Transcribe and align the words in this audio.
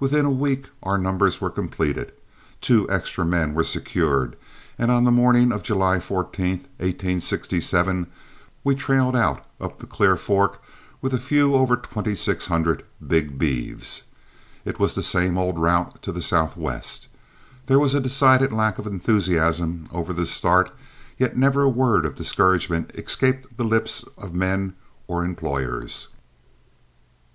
Within 0.00 0.24
a 0.24 0.30
week 0.30 0.70
our 0.82 0.96
numbers 0.96 1.42
were 1.42 1.50
completed, 1.50 2.12
two 2.62 2.90
extra 2.90 3.26
men 3.26 3.52
were 3.52 3.64
secured, 3.64 4.34
and 4.78 4.90
on 4.90 5.04
the 5.04 5.10
morning 5.10 5.52
of 5.52 5.62
July 5.62 6.00
14, 6.00 6.48
1867, 6.78 8.06
we 8.64 8.74
trailed 8.74 9.14
out 9.14 9.44
up 9.60 9.78
the 9.78 9.86
Clear 9.86 10.16
Fork 10.16 10.62
with 11.02 11.12
a 11.12 11.18
few 11.20 11.54
over 11.54 11.76
twenty 11.76 12.14
six 12.14 12.46
hundred 12.46 12.82
big 13.06 13.38
beeves. 13.38 14.04
It 14.64 14.78
was 14.78 14.94
the 14.94 15.02
same 15.02 15.36
old 15.36 15.58
route 15.58 16.00
to 16.00 16.12
the 16.12 16.22
southwest, 16.22 17.08
there 17.66 17.78
was 17.78 17.92
a 17.92 18.00
decided 18.00 18.50
lack 18.54 18.78
of 18.78 18.86
enthusiasm 18.86 19.86
over 19.92 20.14
the 20.14 20.24
start, 20.24 20.72
yet 21.18 21.36
never 21.36 21.60
a 21.60 21.68
word 21.68 22.06
of 22.06 22.14
discouragement 22.16 22.90
escaped 22.94 23.58
the 23.58 23.64
lips 23.64 24.02
of 24.16 24.34
men 24.34 24.72
or 25.06 25.22
employers. 25.26 26.08